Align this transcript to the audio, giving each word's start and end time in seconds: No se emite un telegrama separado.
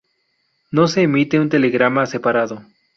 No 0.71 0.87
se 0.87 1.03
emite 1.03 1.39
un 1.39 1.49
telegrama 1.49 2.07
separado. 2.07 2.65